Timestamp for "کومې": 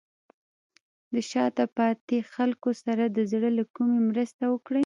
3.75-3.99